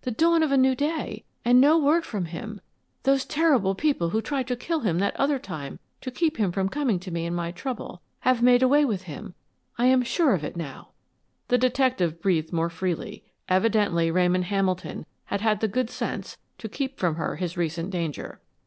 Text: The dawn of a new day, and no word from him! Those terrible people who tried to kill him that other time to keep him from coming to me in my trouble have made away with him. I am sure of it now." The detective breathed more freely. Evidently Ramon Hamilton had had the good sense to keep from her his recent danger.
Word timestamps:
The 0.00 0.10
dawn 0.10 0.42
of 0.42 0.50
a 0.50 0.56
new 0.56 0.74
day, 0.74 1.26
and 1.44 1.60
no 1.60 1.78
word 1.78 2.06
from 2.06 2.24
him! 2.24 2.62
Those 3.02 3.26
terrible 3.26 3.74
people 3.74 4.08
who 4.08 4.22
tried 4.22 4.46
to 4.46 4.56
kill 4.56 4.80
him 4.80 5.00
that 5.00 5.14
other 5.20 5.38
time 5.38 5.80
to 6.00 6.10
keep 6.10 6.38
him 6.38 6.50
from 6.50 6.70
coming 6.70 6.98
to 7.00 7.10
me 7.10 7.26
in 7.26 7.34
my 7.34 7.50
trouble 7.50 8.00
have 8.20 8.40
made 8.42 8.62
away 8.62 8.86
with 8.86 9.02
him. 9.02 9.34
I 9.76 9.84
am 9.84 10.00
sure 10.02 10.32
of 10.32 10.44
it 10.44 10.56
now." 10.56 10.92
The 11.48 11.58
detective 11.58 12.22
breathed 12.22 12.54
more 12.54 12.70
freely. 12.70 13.22
Evidently 13.50 14.10
Ramon 14.10 14.44
Hamilton 14.44 15.04
had 15.26 15.42
had 15.42 15.60
the 15.60 15.68
good 15.68 15.90
sense 15.90 16.38
to 16.56 16.70
keep 16.70 16.98
from 16.98 17.16
her 17.16 17.36
his 17.36 17.58
recent 17.58 17.90
danger. 17.90 18.40